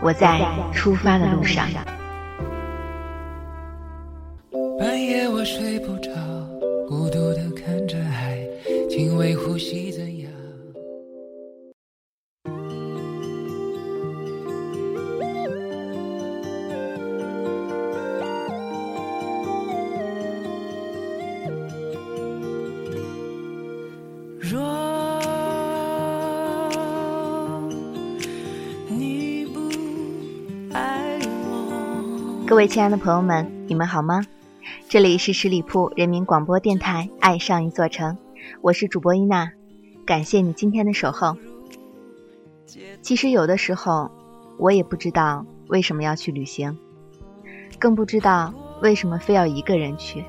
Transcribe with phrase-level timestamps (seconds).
[0.00, 0.40] 我在
[0.72, 1.68] 出发的路上。
[32.48, 34.24] 各位亲爱的朋友们，你们好吗？
[34.88, 38.14] 这里是十里铺人民广播电台《爱上一座城》，
[38.62, 39.52] 我是主播伊娜，
[40.06, 41.36] 感谢你今天的守候。
[43.02, 44.10] 其实有的时候，
[44.56, 46.74] 我也不知道为什么要去旅行，
[47.78, 50.24] 更不知道为什么非要一个人去。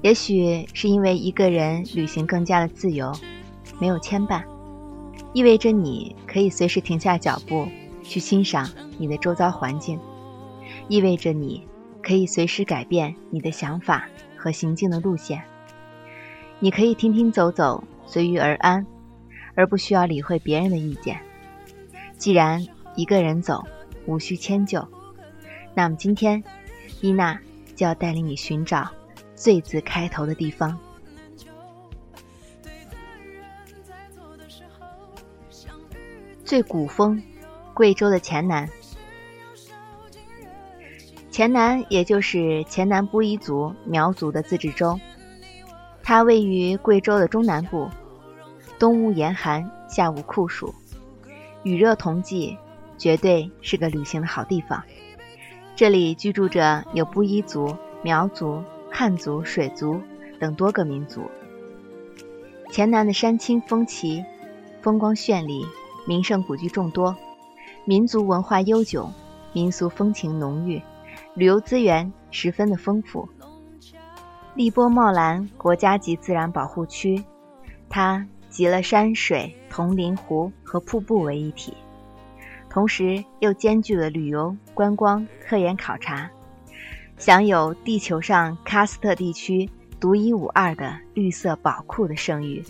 [0.00, 3.12] 也许是因为一个人旅行更加的自由，
[3.80, 4.44] 没有牵绊，
[5.32, 7.66] 意味着你可以随时停下脚步
[8.04, 9.98] 去欣赏你的周遭环境。
[10.88, 11.66] 意味着你
[12.02, 15.42] 可以随时改变你的想法和行进的路线。
[16.60, 18.86] 你可以停停走走，随遇而安，
[19.54, 21.20] 而不需要理会别人的意见。
[22.16, 23.64] 既然一个人走，
[24.06, 24.86] 无需迁就，
[25.74, 26.42] 那么今天，
[27.00, 27.38] 伊娜
[27.74, 28.88] 就要带领你寻找
[29.34, 30.78] “最”字开头的地方。
[36.44, 37.20] 最古风，
[37.72, 38.68] 贵州的黔南。
[41.34, 44.96] 黔南，也就是黔南布依族苗族的自治州，
[46.00, 47.90] 它位于贵州的中南部，
[48.78, 50.72] 冬无严寒，夏无酷暑，
[51.64, 52.56] 雨热同季，
[52.96, 54.80] 绝对是个旅行的好地方。
[55.74, 60.00] 这里居住着有布依族、苗族、汉族、水族
[60.38, 61.22] 等多个民族。
[62.70, 64.24] 黔南的山青风奇，
[64.82, 65.66] 风光绚丽，
[66.06, 67.16] 名胜古迹众多，
[67.84, 69.10] 民族文化悠久，
[69.52, 70.80] 民俗风情浓郁。
[71.34, 73.28] 旅游资源十分的丰富。
[74.54, 77.20] 荔波茂兰国家级自然保护区，
[77.88, 81.76] 它集了山水、铜陵湖和瀑布为一体，
[82.70, 86.30] 同时又兼具了旅游、观光、科研考察，
[87.18, 89.68] 享有地球上喀斯特地区
[89.98, 92.64] 独一无二的绿色宝库的声誉。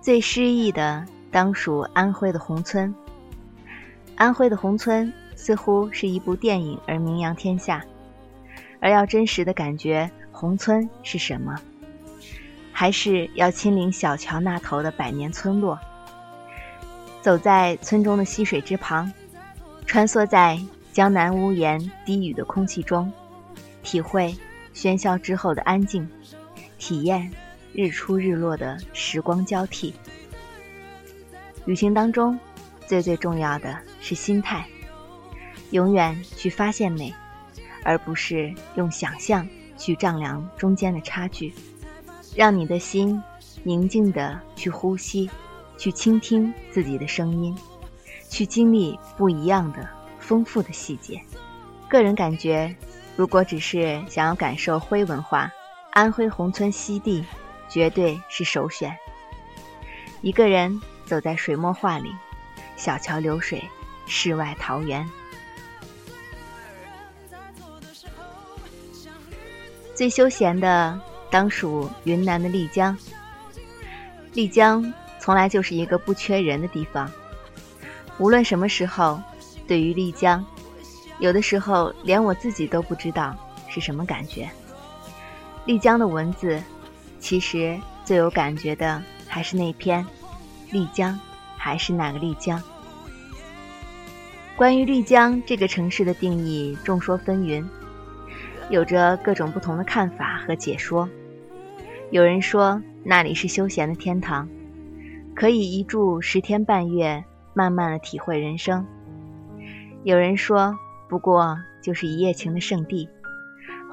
[0.00, 1.06] 最诗意的。
[1.34, 2.94] 当属安徽的宏村。
[4.14, 7.84] 安徽的宏村似乎是一部电影而名扬天下，
[8.78, 11.56] 而要真实的感觉宏村是什么，
[12.70, 15.76] 还是要亲临小桥那头的百年村落，
[17.20, 19.12] 走在村中的溪水之旁，
[19.86, 20.56] 穿梭在
[20.92, 23.12] 江南屋檐低语的空气中，
[23.82, 24.32] 体会
[24.72, 26.08] 喧嚣之后的安静，
[26.78, 27.28] 体验
[27.72, 29.92] 日出日落的时光交替。
[31.66, 32.38] 旅行当中，
[32.86, 34.66] 最最重要的是心态，
[35.70, 37.12] 永远去发现美，
[37.82, 39.48] 而不是用想象
[39.78, 41.54] 去丈量中间的差距。
[42.36, 43.22] 让你的心
[43.62, 45.30] 宁静的去呼吸，
[45.78, 47.56] 去倾听自己的声音，
[48.28, 49.88] 去经历不一样的
[50.18, 51.18] 丰富的细节。
[51.88, 52.76] 个人感觉，
[53.16, 55.50] 如果只是想要感受徽文化，
[55.92, 57.24] 安徽宏村西递
[57.70, 58.94] 绝对是首选。
[60.20, 60.78] 一个人。
[61.04, 62.14] 走在水墨画里，
[62.76, 63.62] 小桥流水，
[64.06, 65.08] 世外桃源。
[69.94, 70.98] 最休闲的
[71.30, 72.96] 当属云南的丽江。
[74.32, 77.10] 丽江从来就是一个不缺人的地方。
[78.18, 79.20] 无论什么时候，
[79.68, 80.44] 对于丽江，
[81.20, 83.36] 有的时候连我自己都不知道
[83.68, 84.50] 是什么感觉。
[85.64, 86.60] 丽江的文字，
[87.20, 90.04] 其实最有感觉的还是那篇。
[90.74, 91.16] 丽江，
[91.56, 92.60] 还是哪个丽江？
[94.56, 97.64] 关于丽江这个城市的定义众说纷纭，
[98.70, 101.08] 有着各种不同的看法和解说。
[102.10, 104.48] 有人说那里是休闲的天堂，
[105.32, 107.22] 可以一住十天半月，
[107.54, 108.84] 慢慢的体会人生；
[110.02, 110.76] 有人说
[111.08, 113.08] 不过就是一夜情的圣地，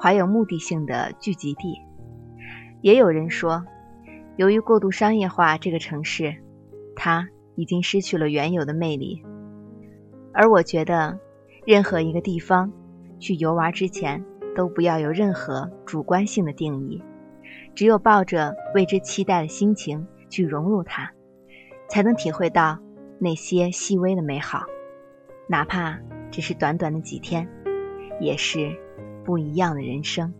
[0.00, 1.76] 怀有目的性的聚集地；
[2.80, 3.64] 也有人说
[4.34, 6.42] 由于过度商业化，这个城市，
[6.94, 9.22] 它已经失去了原有的魅力。
[10.32, 11.18] 而我觉得，
[11.66, 12.72] 任何一个地方
[13.18, 14.24] 去游玩之前，
[14.54, 17.02] 都不要有任何主观性的定义，
[17.74, 21.10] 只有抱着为之期待的心情去融入它，
[21.88, 22.78] 才能体会到
[23.18, 24.64] 那些细微的美好，
[25.48, 25.98] 哪怕
[26.30, 27.48] 只是短短的几天，
[28.20, 28.74] 也是
[29.24, 30.32] 不一样的人生。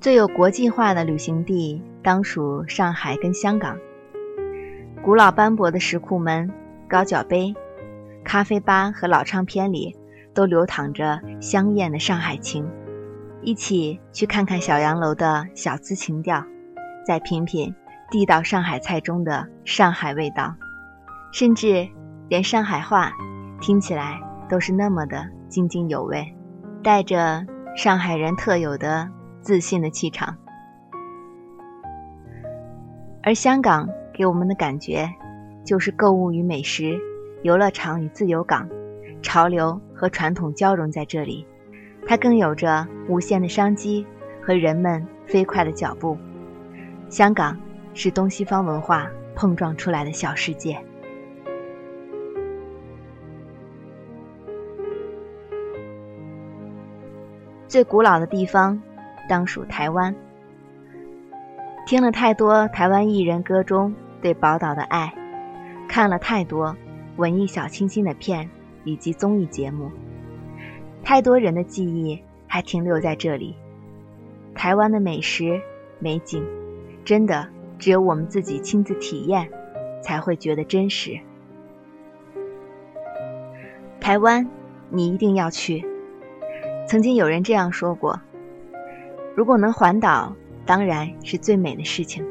[0.00, 3.76] 最有国际化的旅行地，当属上海跟香港。
[5.02, 6.50] 古老斑驳的石库门、
[6.88, 7.54] 高脚杯、
[8.24, 9.94] 咖啡吧和老唱片里，
[10.32, 12.66] 都流淌着香艳的上海情。
[13.42, 16.42] 一起去看看小洋楼的小资情调，
[17.06, 17.74] 再品品
[18.10, 20.54] 地道上海菜中的上海味道，
[21.30, 21.86] 甚至
[22.26, 23.12] 连上海话
[23.60, 24.18] 听起来
[24.48, 26.34] 都是那么的津津有味，
[26.82, 27.44] 带着
[27.76, 29.06] 上海人特有的。
[29.40, 30.36] 自信的气场，
[33.22, 35.08] 而香港给我们的感觉，
[35.64, 37.00] 就是购物与美食、
[37.42, 38.68] 游乐场与自由港、
[39.22, 41.46] 潮流和传统交融在这里。
[42.06, 44.06] 它更有着无限的商机
[44.42, 46.18] 和人们飞快的脚步。
[47.08, 47.58] 香港
[47.94, 50.78] 是东西方文化碰撞出来的小世界。
[57.66, 58.80] 最古老的地方。
[59.30, 60.12] 当属台湾，
[61.86, 65.14] 听了太多台湾艺人歌中对宝岛的爱，
[65.88, 66.76] 看了太多
[67.14, 68.50] 文艺小清新的片
[68.82, 69.88] 以及综艺节目，
[71.04, 73.54] 太多人的记忆还停留在这里。
[74.52, 75.60] 台湾的美食
[76.00, 76.44] 美景，
[77.04, 77.48] 真的
[77.78, 79.48] 只有我们自己亲自体验，
[80.02, 81.16] 才会觉得真实。
[84.00, 84.44] 台湾，
[84.88, 85.86] 你一定要去。
[86.88, 88.20] 曾经有人这样说过。
[89.40, 92.22] 如果能环岛，当然是最美的事情。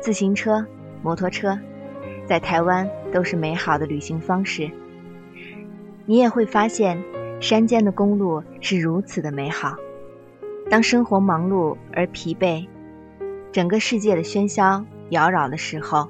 [0.00, 0.66] 自行车、
[1.02, 1.58] 摩托车，
[2.24, 4.70] 在台湾都是美好的旅行方式。
[6.06, 6.98] 你也会发现，
[7.40, 9.76] 山间的公路是如此的美好。
[10.70, 12.66] 当生活忙碌而疲惫，
[13.52, 16.08] 整个世界的喧嚣扰扰的时候，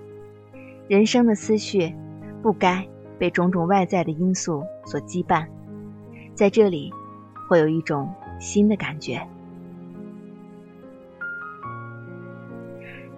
[0.86, 1.92] 人生的思绪
[2.40, 2.86] 不该
[3.18, 5.44] 被种种外在的因素所羁绊。
[6.36, 6.92] 在这里，
[7.48, 8.08] 会有一种
[8.38, 9.20] 新的感觉。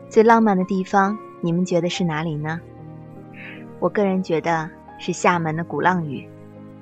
[0.09, 2.61] 最浪漫的地方，你们觉得是哪里呢？
[3.81, 6.27] 我个人觉得是厦门的鼓浪屿，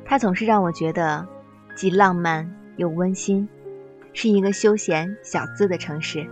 [0.04, 1.26] 它总是让我觉得
[1.74, 3.48] 既浪漫又温馨，
[4.12, 6.24] 是一个休闲小资的城市。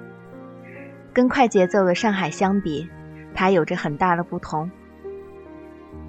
[1.13, 2.89] 跟快节奏的上海相比，
[3.35, 4.71] 它有着很大的不同。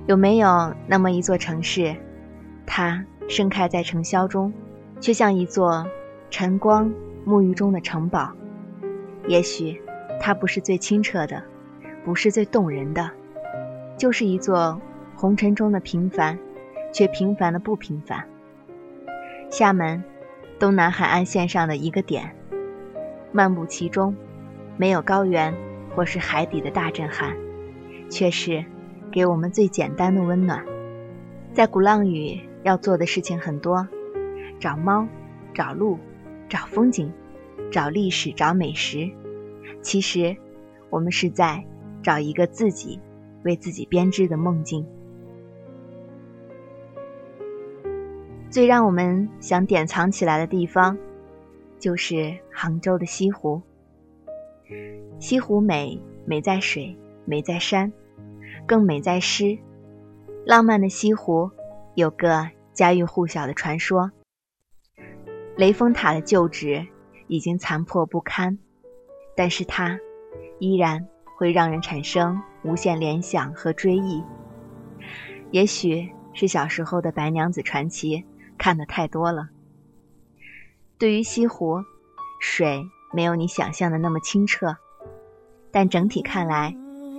[0.05, 1.95] 有没有那么一座城市，
[2.65, 4.53] 它盛开在尘嚣中，
[4.99, 5.85] 却像一座
[6.29, 6.93] 晨光
[7.25, 8.31] 沐浴中的城堡？
[9.27, 9.81] 也许。
[10.19, 11.43] 它不是最清澈的，
[12.03, 13.09] 不是最动人的，
[13.97, 14.79] 就是一座
[15.15, 16.37] 红尘中的平凡，
[16.93, 18.25] 却平凡的不平凡。
[19.49, 20.03] 厦门，
[20.57, 22.35] 东南海岸线上的一个点，
[23.31, 24.15] 漫步其中，
[24.77, 25.53] 没有高原
[25.95, 27.35] 或是海底的大震撼，
[28.09, 28.63] 却是
[29.11, 30.65] 给我们最简单的温暖。
[31.51, 33.87] 在鼓浪屿要做的事情很多，
[34.59, 35.07] 找猫，
[35.53, 35.99] 找路，
[36.49, 37.11] 找风景，
[37.69, 39.11] 找历史，找美食。
[39.83, 40.35] 其实，
[40.89, 41.63] 我们是在
[42.01, 42.99] 找一个自己
[43.43, 44.83] 为自己编织的梦境。
[48.49, 50.97] 最让我们想典藏起来的地方，
[51.79, 53.61] 就是杭州的西湖。
[55.19, 57.91] 西湖美，美在水，美在山，
[58.65, 59.57] 更美在诗。
[60.45, 61.51] 浪漫的西湖
[61.95, 64.11] 有个家喻户晓的传说：
[65.57, 66.87] 雷峰塔的旧址
[67.27, 68.57] 已经残破不堪。
[69.35, 69.99] 但是它
[70.59, 74.23] 依然会让人产生无限联想和追忆。
[75.51, 78.17] 也许是小时候的《白娘子传奇》
[78.57, 79.49] 看的太多了。
[80.97, 81.83] 对于西湖，
[82.39, 84.75] 水没有你想象的那么清澈，
[85.71, 86.75] 但整体看来，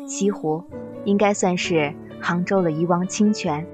[0.06, 0.64] 西湖
[1.04, 3.66] 应该算是杭州的一汪清泉，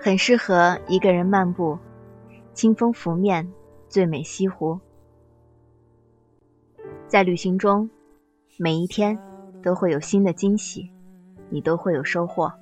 [0.00, 1.78] 很适合一个人漫步。
[2.52, 3.52] 清风拂面，
[3.88, 4.78] 最美西湖。
[7.06, 7.88] 在旅行中，
[8.56, 9.18] 每一天
[9.62, 10.90] 都会有新的惊喜，
[11.48, 12.52] 你都会有收获，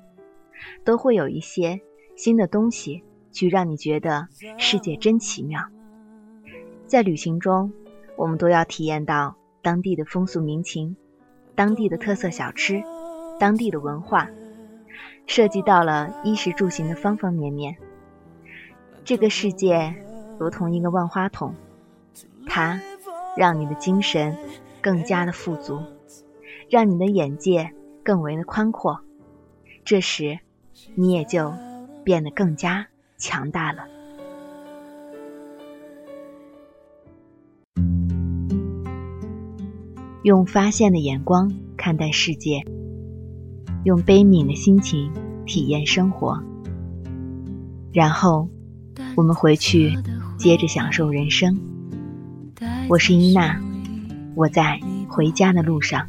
[0.83, 1.81] 都会有一些
[2.15, 5.61] 新的东西去让你觉得世界真奇妙。
[6.85, 7.73] 在旅行中，
[8.15, 10.95] 我们都要体验到当地的风俗民情、
[11.55, 12.83] 当地的特色小吃、
[13.39, 14.29] 当地的文化，
[15.25, 17.75] 涉及到了衣食住行的方方面面。
[19.03, 19.95] 这个世界
[20.37, 21.55] 如同一个万花筒，
[22.45, 22.79] 它。
[23.35, 24.37] 让你的精神
[24.81, 25.81] 更加的富足，
[26.69, 27.71] 让你的眼界
[28.03, 28.99] 更为的宽阔。
[29.85, 30.39] 这时，
[30.95, 31.53] 你也就
[32.03, 32.87] 变得更加
[33.17, 33.87] 强大了。
[40.23, 42.63] 用发现的眼光看待世界，
[43.83, 45.11] 用悲悯的心情
[45.45, 46.41] 体验生活，
[47.91, 48.47] 然后
[49.17, 49.97] 我们回去
[50.37, 51.72] 接着享受人生。
[52.89, 53.59] 我是伊娜，
[54.35, 56.07] 我在回家的路上。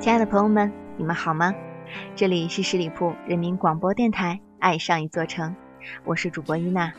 [0.00, 1.52] 亲爱的朋友们，你们好吗？
[2.14, 5.50] 这里是十里铺人民广播电台《爱上一座城》，
[6.04, 6.92] 我是主播伊娜。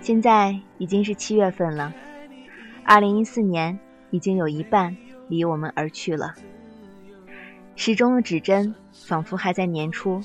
[0.00, 1.94] 现在已经是七月份了，
[2.84, 3.78] 二零一四年
[4.10, 4.96] 已经有一半
[5.28, 6.34] 离我们而去了。
[7.76, 10.20] 时钟的指针仿佛还在年初，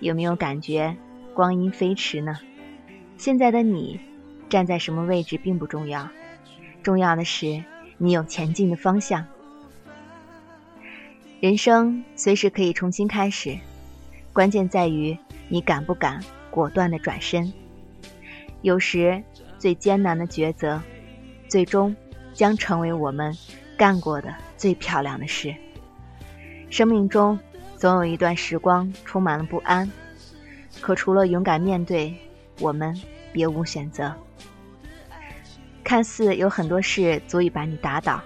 [0.00, 0.96] 有没有感觉
[1.34, 2.38] 光阴飞驰呢？
[3.16, 4.00] 现在的你
[4.48, 6.08] 站在什么位置并不重要，
[6.82, 7.62] 重要的是。
[7.96, 9.24] 你有前进的方向，
[11.44, 13.58] 人生随时可以重新开始，
[14.32, 15.14] 关键在于
[15.46, 16.18] 你敢不敢
[16.50, 17.52] 果断的转身。
[18.62, 19.22] 有时
[19.58, 20.80] 最艰难的抉择，
[21.46, 21.94] 最终
[22.32, 23.36] 将成为我们
[23.76, 25.54] 干过的最漂亮的事。
[26.70, 27.38] 生命中
[27.76, 29.92] 总有一段时光充满了不安，
[30.80, 32.16] 可除了勇敢面对，
[32.58, 32.98] 我们
[33.34, 34.14] 别无选择。
[35.84, 38.18] 看似有很多事足以把你打倒，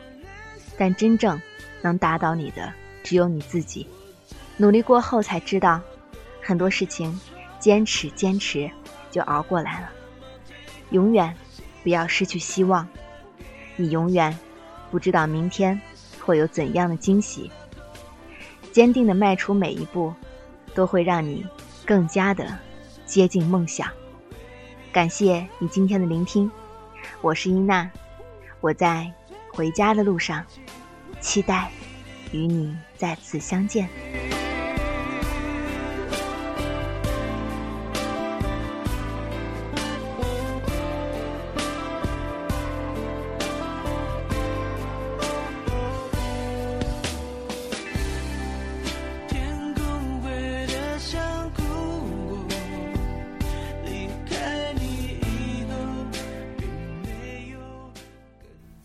[0.77, 1.43] 但真正
[1.83, 2.73] 能打倒你的
[3.09, 3.87] 只有你自己。
[4.59, 5.81] 努力过后才知道，
[6.43, 7.19] 很多事情
[7.59, 8.71] 坚持坚持
[9.11, 9.89] 就熬过来了。
[10.91, 11.35] 永远
[11.83, 12.87] 不要失去希望，
[13.77, 14.39] 你永远
[14.91, 15.81] 不知道明天
[16.21, 17.51] 会有怎样的惊喜。
[18.73, 20.13] 坚定的迈出每一步，
[20.75, 21.47] 都会让你
[21.87, 22.59] 更加的
[23.07, 23.91] 接近梦想。
[24.93, 26.51] 感谢你今天的聆听。
[27.23, 27.91] 我是伊娜，
[28.61, 29.11] 我在
[29.51, 30.45] 回家的路上，
[31.21, 31.71] 期待
[32.33, 34.18] 与你再次相见。